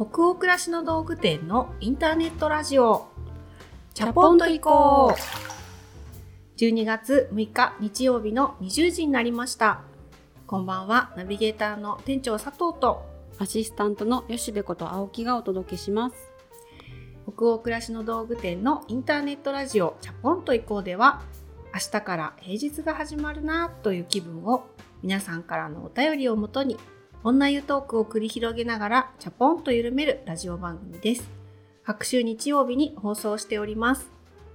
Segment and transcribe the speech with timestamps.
[0.00, 3.08] 北欧暮らしの道具店のインターネットラジオ。
[3.92, 6.58] チャポンと行こう。
[6.58, 9.82] 12月6日日曜日の20時になりました。
[10.46, 11.12] こんばんは。
[11.18, 13.04] ナビゲーターの店長佐藤と。
[13.38, 16.16] アシスタントの吉部こと青木がお届けします。
[17.24, 19.98] 北欧暮らしの道具店のインターネットラジオ。
[20.00, 21.20] チャポンと行こうでは
[21.74, 24.64] 明日から平日が始まるなという気分を
[25.02, 26.78] 皆さんからのお便りをもとに
[27.22, 31.28] 女湯トークを繰り広げながらチャポンと緩めるラジオ番組です。
[31.84, 34.10] 各週日曜日に放送しております。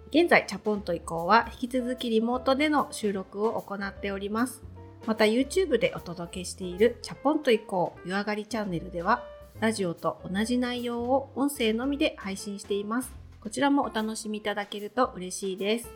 [0.10, 4.64] 現在、チャポンと移行は引き続きリモートでの収録を行っております。
[5.06, 9.24] また YouTube でお届けしているチャポンと移行湯上がりチャンネルでは
[9.60, 13.14] ラジオと同じ内容を音声のみで配信しています。
[13.42, 15.92] こちらもお楽しみいただけると嬉しいです。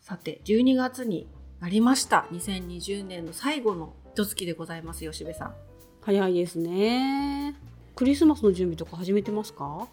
[0.00, 1.28] さて、12月に
[1.60, 2.26] なりました。
[2.32, 5.54] 2020年の最後の一月でございます吉部さん。
[6.00, 7.54] 早いですね。
[7.94, 9.86] クリスマスの準備とか始めてますか？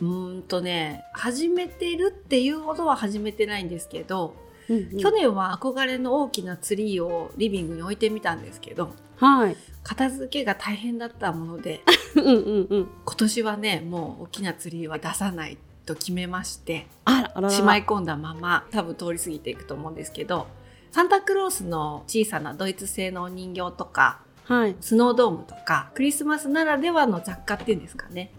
[0.00, 4.34] うんとね始めてるっていうほどは始めてないんですけど、
[4.70, 11.82] うんうん、去年は憧れの大きなツリーをリビングに置いてみたんですけど、はい、片付けが大変だったもので
[12.14, 17.50] うんうん、うん、今年はねもう大きなツリーは出さないと決めましてあら。
[17.50, 20.46] しまい込んだまま多分通り過ぎていくと思うんですけど
[20.90, 28.20] サンタクロースの小さなドイツ製のお人形とか、はい、スノードームとかクリスマスならではの雑貨っていうんですかね。
[28.22, 28.30] はい、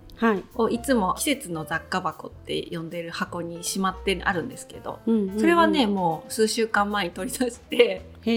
[0.56, 8.30] をいつも季節の雑貨箱って呼んでる箱にしまってあるんですけど、それはねもう数週間前に取り出してク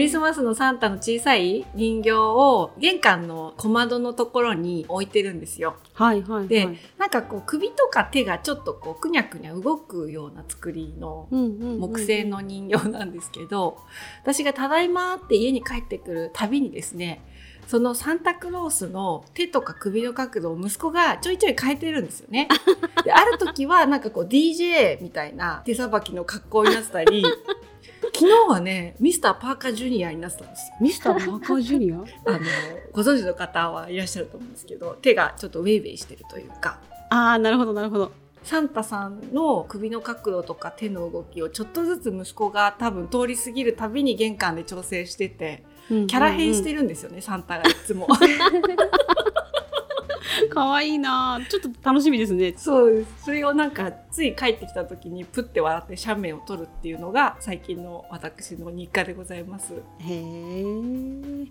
[0.00, 5.76] リスマスのサンタの小さい人形を玄関の小窓のところに置いてるんですよ。
[5.92, 13.78] はいはい、はい、でなんかこう首とか手がちょっとこうくにゃくにゃ動くような作りの木製の人形なんですけど、
[14.22, 17.22] 私が「ただいま」って家に帰ってくるたびにですね
[17.66, 22.48] そのサンタクロースの手とか首の角度を息子がちょいちょい変えてるんですよね。
[23.04, 27.24] である時はなんかこう DJ みたいな手さばきの格好になってたり
[28.14, 30.76] 昨日はねミスターパーカージュニアになってたんですよ。
[30.80, 31.96] ミスターパーカージュニア？
[32.30, 32.38] あの
[32.92, 36.78] ご存知の方はいらっしゃると思うんですけど手がちょっとウェイウェイしてるというか。
[37.10, 38.12] ああなるほどなるほど。
[38.44, 48.08] サンタさんの首の角度とか手の動きをちょっとずつ息子が多分通り過ぎるたびに玄関で調整しててキャラ変してるんですよね、サンタがいつも。
[50.50, 52.54] 可愛いなちょっと楽しみですね。
[52.56, 53.24] そうです。
[53.24, 59.74] それをなんかつい帰ってきた時にプッて笑って写メを撮るっていうのが最近の私の日課でございます。
[59.74, 60.62] へえ。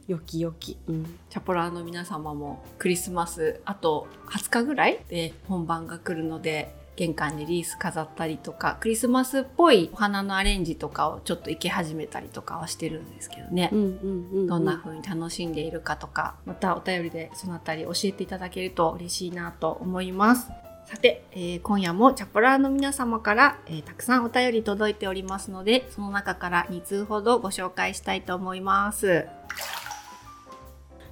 [0.08, 20.52] よきよき、うん、チャポラーの皆様もクリスマスあと20日ぐらいで本番が来るので玄関にリース飾ったりとかクリスマスっぽいお花のアレンジとかをちょっと生け始めたりとかはしてるんですけどね、うんうんうんうん、どんな風に楽しんでいるかとかまたお便りでそのあたり教えていただけると嬉しいなと思います。
[20.86, 29.26] さて、えー、今夜もチャポラーの皆様から、えー、たくさんお便り届いておりますのでその中から2通ほどご紹介したいと思います。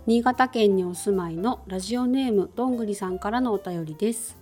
[0.08, 4.41] 新潟県にお住まいのラジオネームどんぐりさんからのお便りです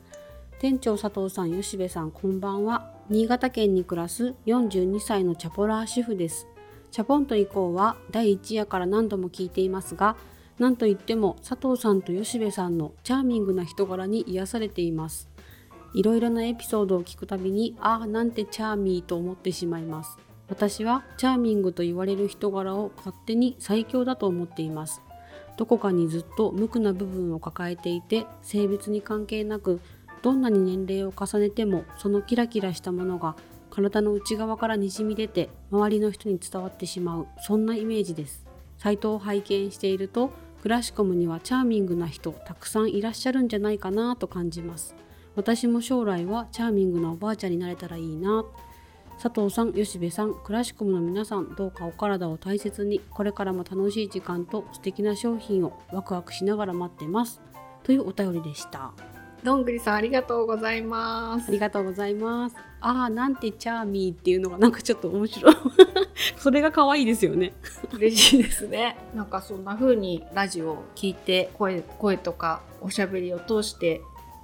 [0.60, 2.92] 店長佐藤さん吉部さんこんばんは。
[3.10, 6.48] 新潟県に暮らす42歳のチャポラー主婦です。
[6.92, 10.18] チャポンと以降は第1夜から何度も聞いていますが
[10.58, 15.30] 何といっても佐藤さんと吉部さんのチャーミングな人柄に癒されています。
[15.94, 20.18] いろいろなエピソードを聞くたびにああなんてチャーミーと思ってしまいます。
[20.50, 25.02] 私はチャーミングと言われる人柄を勝手に最強だと思っています。
[25.56, 29.80] どこかにずっと無垢な部分を抱えていて性別に関係なく
[30.22, 33.36] どんなに年齢を重ねてもそのキラキラしたものが
[33.70, 38.46] 体の内側からにじみ出て周りの人に伝わってしまうそんなイメージです
[38.78, 40.32] サイトを拝見していると
[40.62, 44.96] クラシコムにはチャーミングな人たくさんいらっしゃるんじゃないかなと感じます
[45.36, 48.44] 私も将来はチャーミングなおばあちゃんになれたらいいな
[49.22, 57.42] 佐藤さん、吉部さん、クラシコムの皆さん、どうかお体を大切に、これからも楽しい時間と素敵な商品をワクワクしながら待ってます。
[57.84, 58.94] というお便りでした。
[59.44, 61.50] どんぐりさんありがとうございます。
[61.50, 62.56] ありがとうございます。
[62.82, 65.56] ああなんてチャーミーっていうのがなんかちょっと面白い。
[66.38, 67.54] それが可愛いですよね。
[67.94, 68.98] 嬉しいですね。
[69.16, 74.02] なんかそんな風にラジオを聞いて声声とかおしゃべりを通して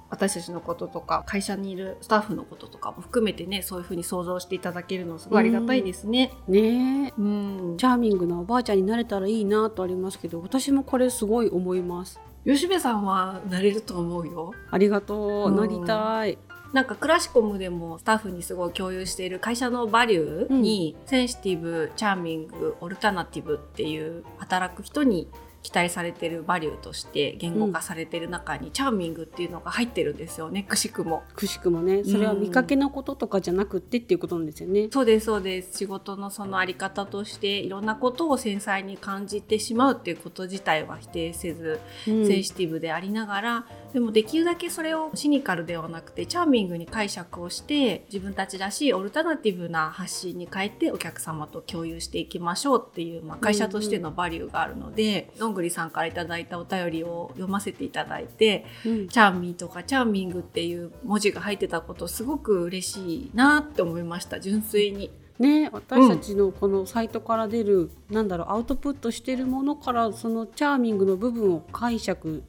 [0.08, 6.32] 私たちのこととか会社にいるスタッフのこととかも含めてねそういう風に想像していただけるのすごいありがたいですね。
[6.48, 7.12] ね。
[7.18, 7.74] うん。
[7.76, 12.20] チャーミングなおばあちゃんになれたらいいなとありますけど私もこれすごい思います。
[12.46, 14.54] 吉部さんはなれると思うよ。
[14.70, 16.38] ありがとう、なりたい。
[16.72, 25.28] なんかクラシコムでもスタッフにすごい共有している会社のバリューに、センシティブチャーミングオルタナティブっていう働く人に
[25.66, 31.24] 期待されてるバリューとして言語化されてる中に、チャーミングっていうのが入ってるんですよねくしくも。
[31.34, 32.04] くしくもね。
[32.04, 34.88] それは見かけのこととかじゃなくてっていうことなんですよね。
[34.92, 35.78] そうですそうです。
[35.78, 42.26] 仕事のそのあり方としていろんなことを繊細に感じてしまうっていうこと自体は否定せず、うん。
[42.28, 43.66] センシティブでありながら
[43.96, 65.10] でもできるだけそれをシニカルではなくてチャーミングに解釈をして自分たちらしいオルタナティブな発信に変えてお客様と共有していきましょうっていう、まあ、会社としてのバリューがあるので、どんぐりさんからいただいたお便りを読ませていただいてうんチャーミーとかチャーミングっていう文字が入ってたことすごく嬉しいなって思いました純粋に。
[65.38, 72.42] ね私たちのこのサイトから出る、なんだろうアウトプットしてるものからそのチャーミングの部分を解釈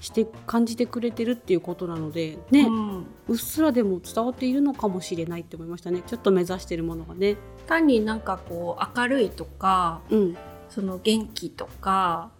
[0.00, 3.06] して感じてくれてるっていうことなのでね、うん。
[3.28, 6.02] うっすらでも伝わっているのかもしれないって思いましたね。
[6.06, 7.36] ちょっと目指してるものがね。
[7.66, 10.36] 単になんかこう明るいとかうん。
[10.68, 12.30] その元気とか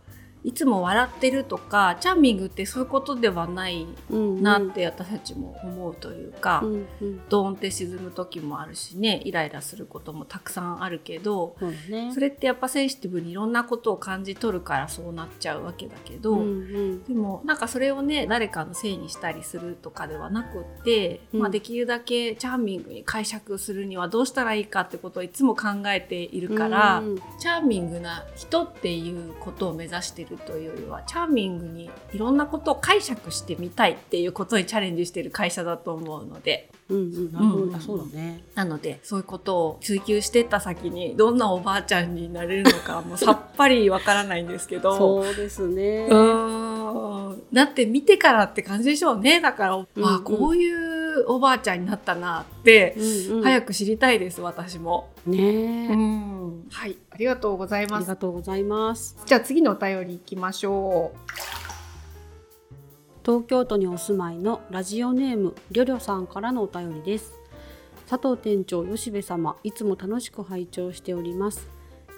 [0.48, 7.20] いつも笑ってるとかチャーミングってそういうことではないうんなって私たちも思うというか、うんうん。
[7.28, 11.54] ドーンって沈む時もあるしねイライラすることもたくさんあるけど
[11.90, 12.12] ね。
[12.14, 17.04] それってやっぱセンシティブにいろんなことを感じ取るからそうなっちゃうわけだけど、うんうん。
[17.04, 21.40] でもなんかそれをね誰かのせいにしたりするとかではなくって、うん。
[21.40, 38.42] まあ、できるだけチャーミングに解釈するにはどうしたらいいかってことをいつも考えているから、うんチャーミングな人っていうことを目指してるというよりはチャーミングにいろんなことを解釈してみたいっていうことにチャレンジしてる会社だと思うのでうんうんなるほど、うんあそうだね。
[38.54, 44.96] なのでそういうことを追求してった先にどんなおばあちゃんになれるのかもうさっぱりわからないんですけど。
[44.96, 46.06] そうですね。
[46.08, 50.87] うーんだって見てからって感じでしょうねだから、うんあこういう
[51.26, 53.42] おばあちゃんになったなって、うんうん。
[53.42, 56.64] 早く知りたいです私も、ねえ、ん。
[56.70, 56.96] はい。
[57.10, 59.16] ありがとうございありますがとうございます。
[59.26, 61.12] じゃあ次のお便りいきましょ
[63.24, 67.38] 東京都にお住まいのラジオネームりょりょさんからのお便りです。
[68.08, 71.68] 佐藤店長吉部様いつも楽しく拝聴しております。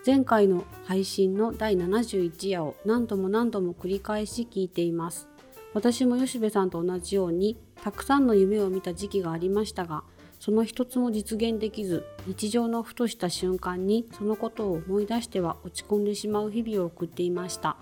[0.06, 5.28] 前回の配信の第71夜を何度も何度も繰り返し聞いています。
[5.74, 10.02] 私も吉部さんと同じようにたくさんの夢を見た時期がありましたが
[10.40, 17.76] その一つも実現できず日常のふとした瞬間にそのことを思い出しては落ち込んでしまう日々を送っていました。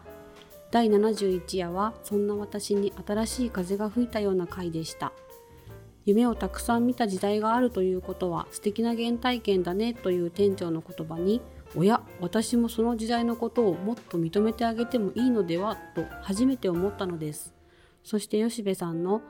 [0.72, 5.12] 第71夜はそんな私に新しい風が吹いたような回でした。
[6.04, 11.40] 夢をたくさん見た時代があるということは素敵な原体験だねという店長の言葉に
[11.76, 17.54] おや私もその時代のことをもっと認めてあげてもいいのではと初めて思ったのです。
[18.02, 19.22] そして吉部さんの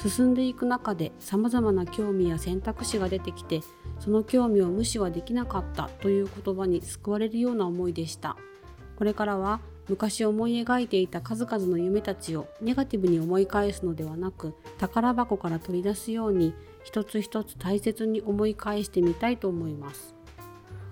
[0.00, 3.62] 進んでいく中で様々な興味や選択肢が出てきて
[3.98, 8.36] その興味を無視はできなかったという言葉に救われるような思いでした。
[8.96, 16.52] これからは昔思い描いていた数々の夢たちをネガティブに思い返すのではなく宝箱から取り出すように
[16.84, 20.14] 一つ一つ大切に思い返してみたいと思います。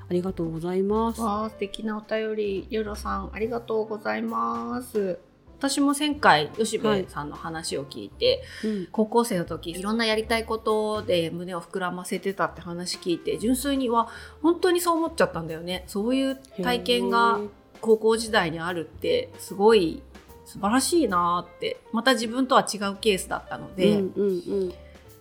[0.09, 1.20] ありがとうございます。
[1.20, 5.19] わあ素敵なお便りりょろさんありがとうございます。
[5.68, 8.88] 私も前回吉部さんの話を聞いて、うん。
[8.92, 14.08] 高校生の時いろんなやりたいことで胸を膨らませてたって話聞いて純粋には
[14.42, 15.84] 本当にそう思っちゃったんだよね。
[15.86, 17.40] そういう体験が
[17.80, 20.02] 高校時代にあるってすごい
[20.44, 24.75] 素晴らしいなってまた自分とは違うケースだったので、うんうんうん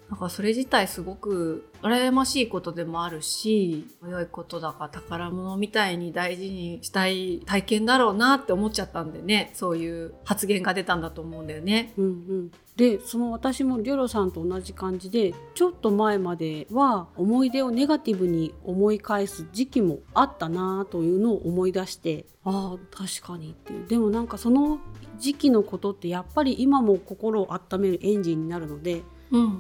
[0.10, 9.52] なんかそれ自体すごく羨ましいことでもあるし良いことだから宝物みたいに大事にしたい体験だろうなって思っちゃったんでね。
[9.54, 11.94] そういう発言が出たんだと思うんだよね。
[11.98, 23.88] うんうん、でその私もリョロさんと同じ感じでちょっと前までは思い出をネガティブに思い返す時期もあったなというのを思い出してああ確かにっていう。
[23.88, 24.80] でもなんかその
[25.18, 29.04] 時期のことってやっぱり今も心を温めるエンジンになるので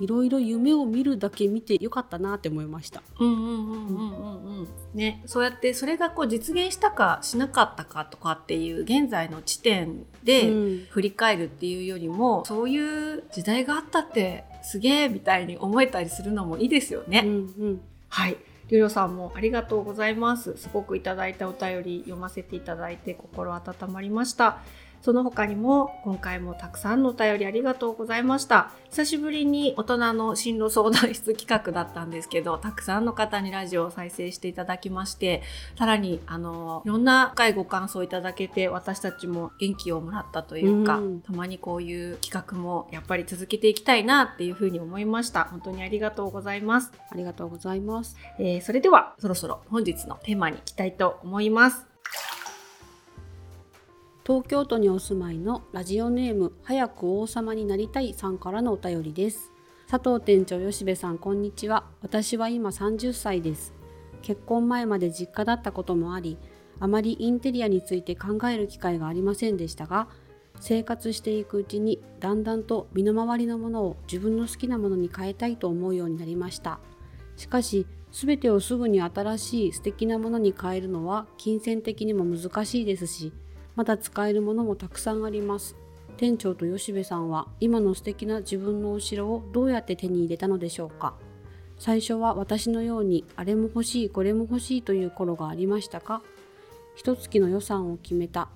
[0.02, 3.02] いろいろ夢を見るだけ見てよかったなって思いました。
[3.20, 17.24] うんうんうんうんうんうんねそうやってそれがこう実現したかしなかったかとかっていう現在の地点でうん振り返るっていうよりも、そういう時代があったってすげえみたいに思えたりするのもいいですよね。
[17.26, 18.38] うんうんはい。
[18.70, 20.58] りゅうりょうさんもありがとうございます。
[20.58, 24.64] すごくいただいたお便り読ませていただいて心温まりました。
[25.06, 28.72] その他にも今回もたくさんのお便りありがとうございました。
[28.90, 35.44] 久しぶりに大人の進路相談室企画だったんですけど、たくさんの方にラジオを再生していただきまして、
[35.78, 45.44] さらにあのいろんな深いご感想いただけて私たちも元気をもらったというか、うんたまにこういう企画もやっぱり続けていきたいなっていうふうに思いました。
[45.44, 46.92] 本当にありがとうございます。
[47.12, 48.18] ありがとうございます。
[48.40, 51.95] えーそれではそろそろ本日のテーマに行きたいと思います。
[54.28, 59.52] 東京都にお住まいのラジオネーム早く王様になりたいさんからのお便りです。
[59.88, 61.86] 佐藤店長吉部さんこんにちは。
[62.02, 63.76] 私は今30歳です。
[64.24, 66.40] 結婚前まで実家だったこともあり
[66.80, 70.08] あまりインテリアについて考える機会がありませんでしたが
[70.60, 76.80] 生活していくうちにだんだんと身の回りのものを自分の好きなものに変えたいと思うようになりました。
[77.36, 83.32] しかし全てをすぐに新しい素敵なものに変えるのは金銭的にも難しいですし
[83.76, 85.76] まだ使えるものもたくさんあります。
[86.18, 91.16] 店長と吉部さんは今の素敵な自分のお城をどうやって手に入れたのでしょうか。
[91.78, 96.22] 最初は私のようにあれも欲しいこれも欲しいという頃がありましたか。
[96.96, 98.48] 一月の予算を決めた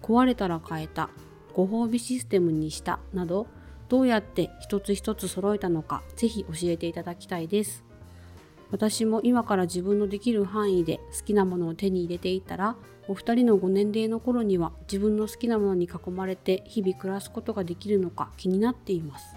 [0.00, 1.10] 壊れたら変えた
[1.54, 3.48] ご褒美システムにしたなど
[3.88, 7.87] どうやって一つ一つ揃えたのかぜひ教えていただきたいです。
[8.70, 12.76] 私も今から自分のできる範囲で好きなものを手に入れていったら
[13.08, 19.36] お二人のご年齢の頃には自分の好きなものに囲まれて日々暮らすことができるのか気になっています。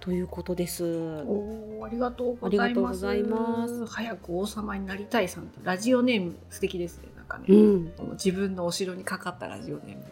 [0.00, 0.84] ということです。
[0.84, 2.98] おありがとうございます。
[2.98, 3.86] ざいます。
[3.86, 10.02] 早く王様になりたいさんラジオネーム素敵ですねなんかね、うん、自分のお城にかかったラジオネーム。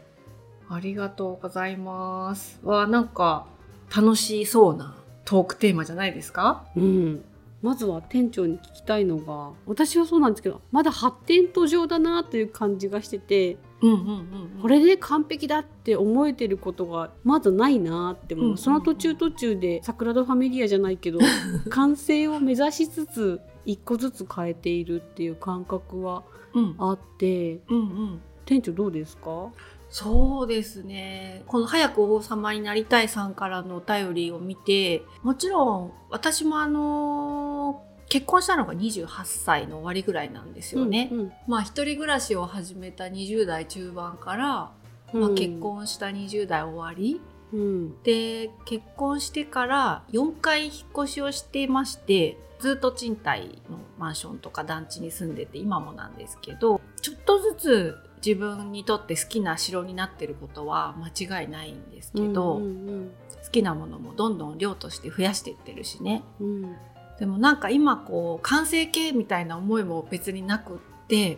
[0.69, 2.61] ありがとうございます。
[2.63, 3.47] わなんか
[3.93, 4.95] 楽しそうな
[5.25, 6.65] トークテーマじゃないですか？
[6.77, 7.25] うん
[7.63, 18.47] まずは店長に聞きたいのが私はそうなんですけどまだ発展途上だなという感じがしてて、うんうんうんうん、これで完璧だって思えてることがまずないなって思う。
[18.47, 21.19] うんうんうん、その途中途中で桜田ファミリアじゃないけど
[21.69, 26.23] 完成を目指しつつ一個ずつ変えているっていう感覚は
[26.79, 29.51] あって、うんうんうん、店長どうですか？
[29.91, 31.43] そうですね。
[31.47, 41.09] この早く王様になりたいさんからのお便りを見て、もちろん私もあの結婚したのが28歳の終わりぐらいなんですよね。
[41.13, 44.73] うんうん、まあ一人暮らしを始めた20代中盤から、
[45.13, 47.21] まあ、結婚した20代終わり、
[47.53, 63.11] うん、で結婚してから4回引っ越しをしていましてずっと賃貸のマンションとか団地に住んでて今もなんですけどちょっとずつ自分にとって好きな城になってることは間違いないんですけど、うんうんうん、
[63.45, 66.77] 好きなものもどんどん量として増やしていってるしね、うん、
[67.19, 70.79] でもなんか今こう完成形みたいな思いも別になくっ、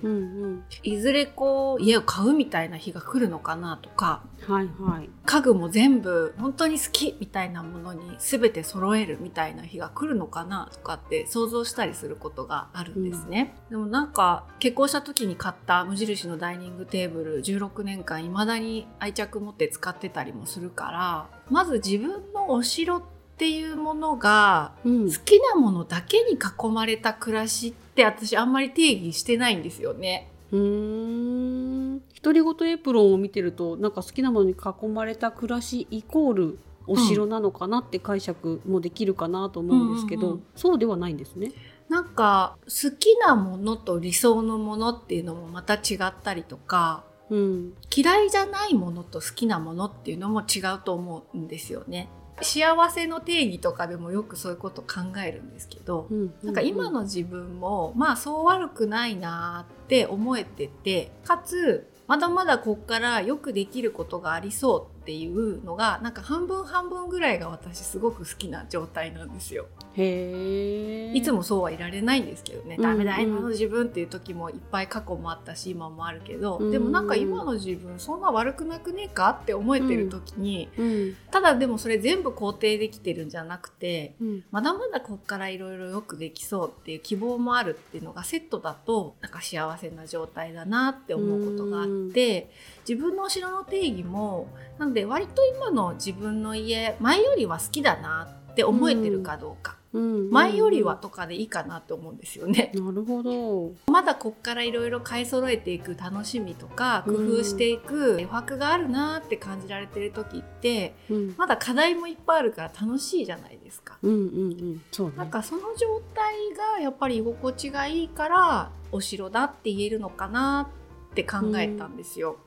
[0.02, 13.54] うんうん、いずれこう家を買うみたいな日が来るのかなとか、はいはい、家具も全部本当に好きみたいなものに全て揃えるみたいな日が来るのかなとかって想像したりすることがあるんですね。
[13.66, 24.90] うん、でもなんか結婚した時に買った無印のダイニングテーブル16年間未だに愛着持って使ってたりもするからまず自分のお城ってっていうものが、好
[25.24, 30.28] きなものだけに囲まれた暮らしって私あんまり定義してないんですよね。
[30.52, 41.52] うん独り言エプロンを見てるとなんか好きなものに囲まれた暮らしイコールお城なのかなって解釈もできるかなと思うんですけど、うんうんうん、そうではないんですね。
[41.88, 52.08] なんか好きなものと理想のものっていうのもまた違ったりとか、うん、嫌いじゃないものと好きなものっていうのも違うと思うんですよね。
[52.44, 69.66] 幸せの定義とかでもよくそういうこと考えるんですけど、うん、なんか今の自分もまあそう悪くないなって思えててかつまだまだこっからよくできることがありそうっていうのがなんか半分半分ぐらいが私すごく好きな状態なんですよ。
[69.94, 76.66] へいつもそうはいられないんですけどね、うんうん、ダメだ今の自分っていう時もいっぱい過去もあったし今もあるけど、うん。
[76.66, 80.86] うん、でもなんか今の自分そんな悪くなくねえかって思えてる時に、うん。
[80.86, 92.50] うん、ただでもそれ全部肯定できてるんじゃなくて、うん、まだまだこっからいろいろよくできそうっていう希望もあるっていうのがセットだとなんか幸せな状態だなって思うことがあって、
[92.88, 94.48] 自分のお城の定義も
[94.78, 102.70] なので割と今の自分の家前よりは好きだなって思えてるかどうか、うん、前よりはとかでいいかなと思うんですよね。
[102.74, 103.72] なるほど。
[103.90, 113.96] まだこっからいろいろ買い揃えていく楽しみとか工夫していく余白があるなって感じられてる時って、うん、まだ課題もいっぱいあるから楽しいじゃないですか。
[114.02, 114.82] うんうんうん。
[114.90, 116.34] そう、ね、なんかその状態
[116.76, 120.68] がやっぱり居心地がいいからお城だって言えるのかな
[121.12, 122.38] って考えたんですよ。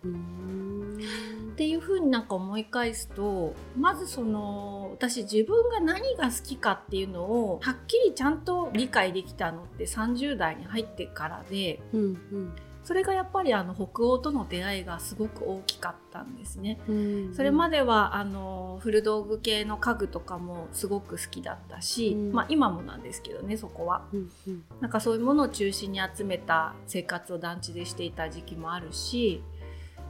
[1.53, 12.55] っていうふうになんか思い返すとまずその私自分が何が好きかっていうのをはっきりちゃんと理解できたのって30代に入ってからで、うんうん、
[12.85, 16.79] それがやっぱりあの北欧との出会いがすごく大きかったんですね。
[16.87, 16.95] うん。
[16.95, 29.41] うん、それまではあの古道具系の家具とかもすごく好きだったし、うん、まあ、今もなんですけどねそこは、うんうん、なんかそういうものを中心に集めた生活を団地でしていた時期もあるし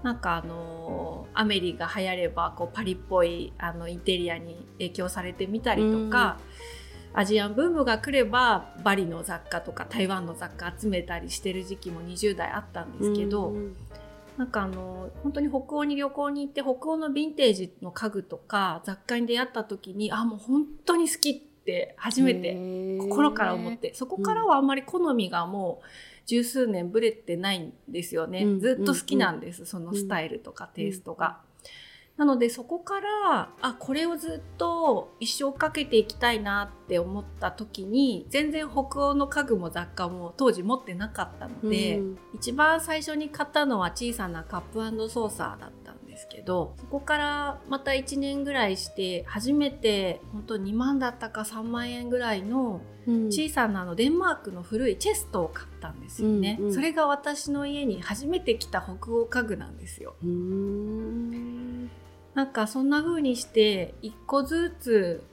[0.03, 6.38] なんかあのアメリが流行ればこうパリっぽいあのインテリアに影響されてみたりとか、
[7.15, 13.75] アジアンブームが来ればバリの雑貨とか台湾の雑貨集めたりしてる時期も20代あったんですけど、うん
[14.38, 22.53] なんかあの本当に北欧に旅行に行って北欧のヴィンテージの家具とか雑貨に出会った時にあもう本当に好きって初めて
[23.00, 25.86] 心から思ってそこからはあんまり好みがもう
[26.25, 28.60] 十数年ぶれてないんですよね、うん。
[28.60, 31.38] ずっと好きなんです、そのスタイルとかテイストが。
[32.17, 42.17] なのでそこからあこれをずっと一生かけていきたいなって思った時に全然北欧の家具も雑貨も当時持ってなかったので、うん。
[42.34, 53.25] 一番最初に買ったのは小さなカップソーサーだったんですけどそこからまた1年ぐらいして初めて本当2万だったか3万円ぐらいのうん。
[53.27, 56.74] 小さなあのデンマークの古いチェストを買ったんですよね、うんうん。
[56.74, 60.15] それが私の家に初めて来た北欧家具なんですよ。
[60.24, 61.35] うーん
[62.36, 65.24] なんかそんな風にして一個ずつ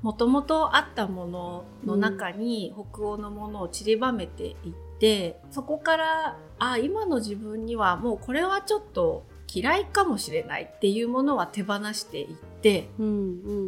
[0.00, 4.54] もともとあったものの中に北欧のものを散りばめていっ
[4.98, 13.10] て、そこからあ今の自分にはもうこれはちょっと嫌いかもしれないっていうものは手放していってうんう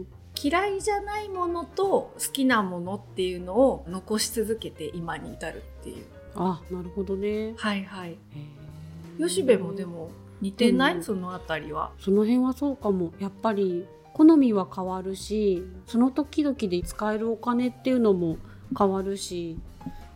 [0.01, 0.07] ん。
[0.43, 6.07] 嫌いじゃないものと好きなものっていうのを残し続けて今に至るっていう。
[6.35, 7.55] あなるほどね。
[7.57, 8.17] はいはい。
[9.19, 10.11] 吉部もでも
[10.45, 11.03] 似てない、うん。
[11.03, 11.93] そのあたりは？
[11.99, 13.13] その辺はそうかも。
[13.19, 18.37] やっぱり好みは変わるしその時々で使えるお金っていうのも
[18.79, 19.59] 変わるし。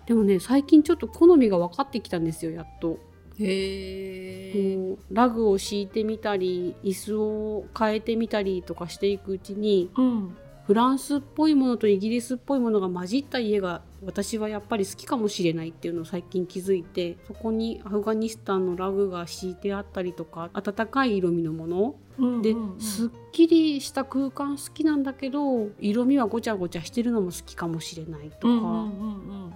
[0.07, 2.99] でもね最近ちょっと好みが分かってきたんですよやっと。
[3.39, 10.37] へえこうラグを敷いてみたり椅子を変えてみたりとかしていくうちにうん
[10.69, 21.95] フランスっぽいものとイギリスっぽいものが混じった家が私はやっぱり好きかもしれないっていうのを最近気づいてそこにアフガニスタンのラグが敷いてあったりとか温かい色味のもの。
[22.43, 22.81] で、うんうんうん。
[22.83, 29.55] すっきりした空間好きなんだけど色味はごちゃごちゃしてるのも好きかもしれないとか、うんうんうんうん。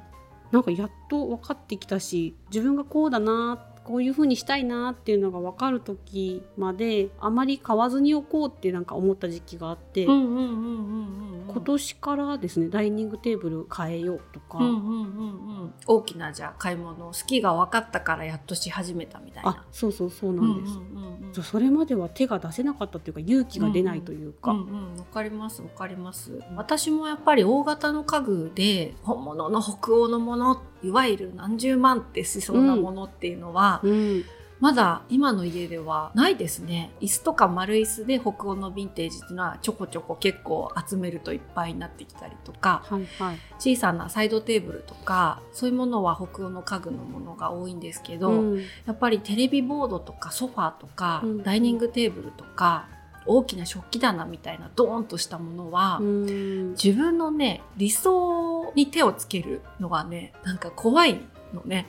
[0.50, 15.74] なんかやっと分かってきたし自分がこうだなこういう風にしたいなっていうのが分かる時まであまり買わずにおこうってなんか思った時期があって、今年からですねダイニングテーブル変えようとか、うんうんうんうん。
[15.86, 19.66] 大きなじゃあ買い物好きが分かったからやっとし始めたみたいあな。
[19.72, 21.42] そうそうそうなんです、うんうんうんうん。
[21.42, 24.62] それまでは手が出せなかったっていうか勇気が出ないというか、うんう
[24.94, 26.40] ん、わかりますわかります。
[26.56, 34.24] 私もやっぱり大型の家具で本物の北欧のものいわゆる何十万ってしそうなものっていうのは、うん。
[34.62, 36.92] まだ今の家ではないですね。
[37.00, 43.38] 椅子とか丸椅子で北欧のヴィンテージっていうのはちょこちょこ結構集めるといっぱいになってきたりとかはいはい。
[43.58, 48.60] 小さなサイドテーブルとかそういうものは北欧の家具のものが多いんですけど、うん。
[48.86, 51.42] やっぱりテレビボードとかソファーとか、うん。
[51.42, 52.86] ダイニングテーブルとか
[53.26, 56.70] 大きな食器棚みたいなドーンとしたものは、うん。
[56.72, 61.20] 自分のね理想に手をつけるのがねなんか怖い
[61.52, 61.86] のね。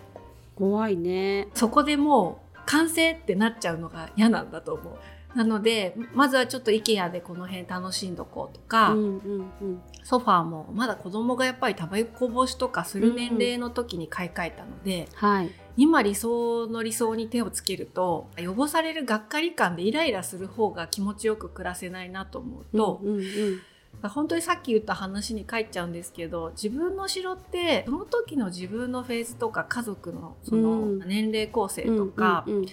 [0.55, 1.47] 怖いね。
[1.53, 4.93] そこでもう完成ってなっちゃうのが嫌なんだと思う。
[5.35, 9.81] なのでまずはちょっと IKEA でこの辺楽しんどこうとか、うんうんうん。
[10.03, 15.51] ソファーもまだ子供がやっぱりタバコ防止とかする年齢の時に買い替えたので、はい。
[15.75, 23.61] 今理想の理想に手をつけると汚されるがっかり感でイライラする方が気持ちよく暮らせないなと思うと、うんうんうん。
[24.09, 30.99] 本当にさっき言った話に帰っちゃうんですけど自分の城ってその時の自分のフェーズとか家族のそのうん。
[31.07, 32.65] 年齢構成とか、うんうん。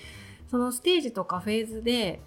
[0.50, 2.20] そのステージとかフェーズで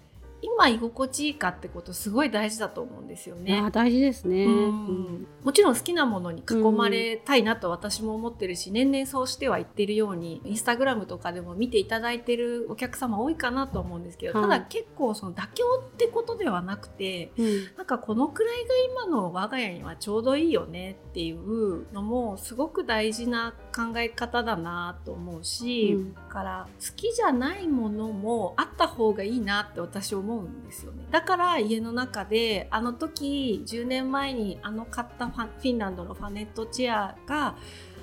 [0.44, 3.66] 今居心地いいかってことすごい大事だと思うんですよね。
[3.72, 4.44] 大事ですね。
[4.44, 26.14] うんもちろん好きなものに囲まれたいなと私も思ってるし、年々そうしては言ってるようにインスタグラムとかでも見ていただいてるお客様多いかなと思うんですけど、はいただ結構その妥協ってことではなくてうんなんかこのくらいが今の我が家にはちょうどいいよねっていうのもすごく大事な考え方だなと思うし、うん。
[26.14, 31.04] だから好きじゃないものもあった方がいいなって私思うんですよね。
[31.10, 37.56] だから家の中であの時10年前にあの買ったフィンランドのファネットチェアが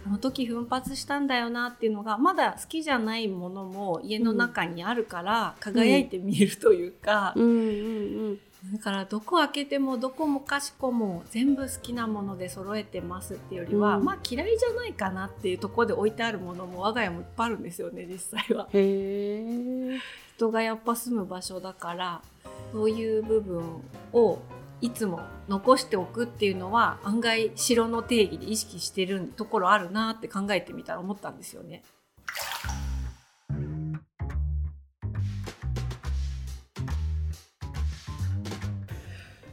[0.06, 7.48] あの時奮発したんだよなっていうのがまだ好きじゃないものも家の中にあるから輝いて見えるというか、うんう
[8.34, 18.68] んだからどこ開けてもどこもかしこも全部好きなもので揃えてますっていうよりは、うんまあ嫌いじゃないかなっていうところで置いてあるものも我が家もいっぱいあるんですよね実際は。
[18.72, 20.00] へえ。
[20.36, 22.22] 人がやっぱ住む場所だから
[22.72, 23.82] そういう部分
[24.14, 24.40] を
[24.82, 31.84] いつも残しておくっていうのは案外城の定義で意識してるところあるなって考えてみたら思ったんですよね。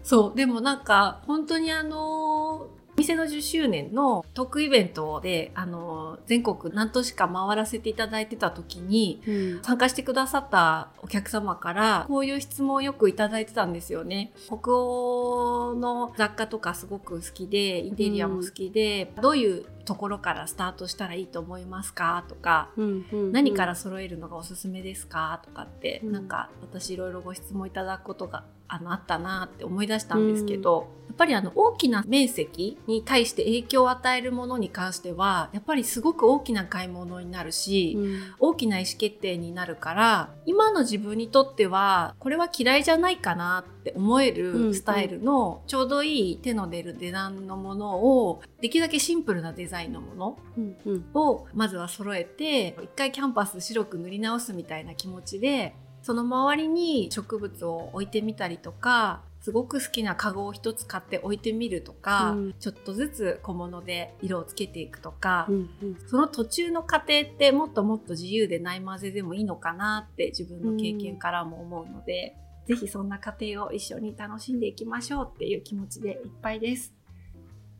[0.08, 0.36] そう。
[0.36, 2.66] でもなんか本当にあの
[2.96, 9.62] 店の10周年のトークイベントであの全国何都市か回らせていただいてた時にうん。
[9.62, 14.32] 参加してくださったお客様からこういう質問をよくいただいてたんですよね。
[14.46, 23.32] 北欧の雑貨とかすごく好きでインテリアも好きで、どういうところからスタートしたらいいと思いますかとかうんうん。
[23.32, 26.12] 何から揃えるのがおすすめですかとかって、うん。
[26.12, 38.18] なんか私いろいろご質問いただくことがあのあったなって思い出したんですけど、やっぱりあの大きな面積に対して影響を与えるものに関してはやっぱりすごく大きな買い物になるし、うん。
[38.38, 44.68] 大きな意思決定になるから今の自分にとってはこれは嫌いじゃないかなって思えうんうん。
[44.68, 51.04] るスタイルのちょうどいい手の出る値段のものをできるだけシンプルなデザインのものうんうん。
[51.14, 55.74] をまずは揃えて一回キャンパス白く塗り直すみたいな気持ちで
[56.08, 62.54] その周りに植物を置いてみたりとかすごく好きなカゴを一つ買って置いてみるとか、うん。
[62.58, 65.98] ちょっとずつ小物で色をつけていくとか、うんうん。
[66.06, 76.97] その途中の過程ってもっともっと自由でない混ぜでもいいのかなって自分の経験からも思うので、ぜひそんな過程を一緒に楽しんでいきましょうっていう気持ちでいっぱいです。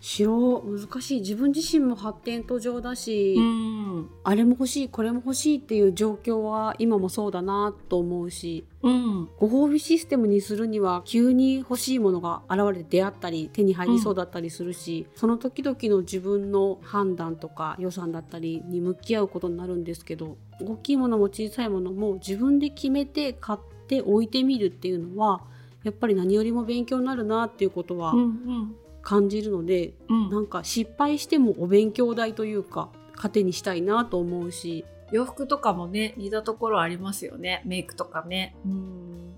[0.01, 1.21] 白難しい。
[1.21, 23.59] 自分自身も発展途上だし、うん、あれも欲しいこれも欲しいっていう状況は今もそうだなと思うしうん、ご褒美システムにするには急に欲しいものが現れて出会ったり手に入りそうだったりするし、その時々の自分の判断とか予算だったりに向き合うことになるんですけど大きいものも小さいものも自分で決めて買っ
[23.89, 25.43] て置いてみるっていうのは
[25.83, 28.77] やっぱり何よりも勉強になるなっていうことはうん、うん、
[29.09, 30.29] 感じるので、うん。
[30.29, 34.85] なんか失敗してもお勉強代というか糧にしたいなと思うし。
[35.11, 37.63] 洋服とかもね似たところありますよね。
[37.65, 38.55] メイクとかね。
[38.67, 39.35] うん。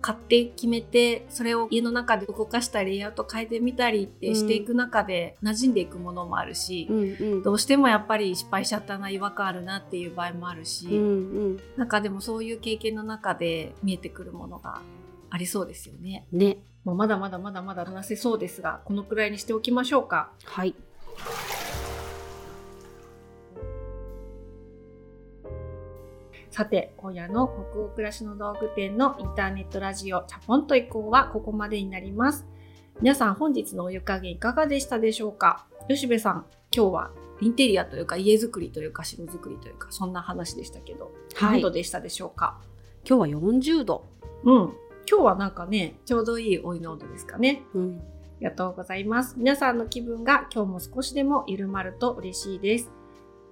[0.00, 7.04] 買って決めてそれを家の中で動かしたりレイアウト変えてみたりってしていく中で馴染んでいくものもあるし、うんう
[7.38, 7.42] ん。
[7.42, 11.00] どうしてもやっぱり失敗しちゃったな違和感あるなっていう場合もあるし、うんう
[11.54, 11.60] ん。
[11.76, 14.80] なんかでもそういう経験の中で見えてくるものが
[15.28, 16.28] ありそうですよね。
[16.30, 20.30] ねもうまだまだまだまだ話せそうですがこのくらいにしておきましょうか。
[20.44, 20.74] はい
[26.52, 32.46] さて、今夜の北欧暮らしの道具店のインターネットラジオチャポンと移行はここまでになります。
[33.02, 35.66] 皆さん本日のお湯加減いかがでしたでしょうか？
[35.88, 42.58] 吉部さん、今日はインテリアというか家づくりというか城づくりというかそんな話でしたけど、はい何度でしたでしょうか？
[43.04, 44.06] 今日は40度、
[44.44, 44.72] うん。
[45.08, 47.62] 今日はなんかね、ちょうどいいお湯の温度ですかね。
[47.74, 49.34] うん、ありがとうございます。
[49.38, 52.90] 皆さんの気分が今日も少しでも緩まると嬉しいです。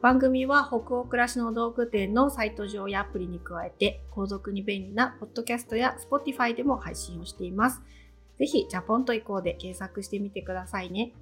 [0.03, 7.81] 番組は北欧暮らしの道具店のサイト上やアプリに加えて、後続に便利なポッドキャストや Spotify でも配信をしています。
[8.39, 11.13] ぜひ、ジャポンと移行で検索してみてくださいね。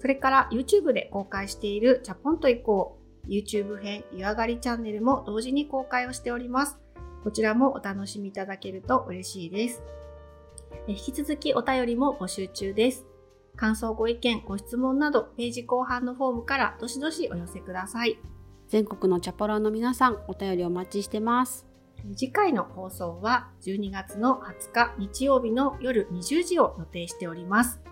[0.00, 6.78] それから YouTube で公開しているジャポンと移行、YouTube 編湯上がりチャンネルも同時に公開をしております。
[7.28, 9.82] こちらもお楽しみいただけると嬉しいです。
[10.88, 13.04] え引き続きお便りも募集中です。
[13.54, 18.18] 感想、ご意見、ご質問など、ページ後半のフォームからどしどしお寄せください。
[18.68, 21.66] 全国のチャポラーの皆さんお便りお待ちしてます
[22.16, 27.82] 次回の放送は12月の20日日曜日の夜20時を予定しております。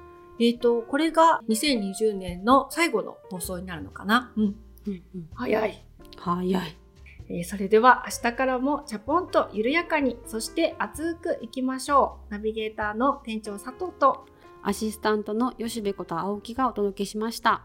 [0.41, 4.33] えっ、と、これが2020年の最後の放送になるのかな？
[4.35, 4.45] うん。
[4.87, 5.87] うんうん早い。
[6.17, 6.86] 早い
[7.29, 12.33] えーそれでは明日からもチャポンと緩やかに、そして熱くいきましょう。
[12.33, 14.27] ナビゲーターの店長佐藤と、
[14.67, 17.63] アシスタントの吉部こと青木がお届けしました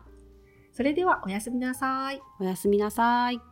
[0.71, 2.21] それではおやすみなさい。
[2.39, 3.51] おやすみなさい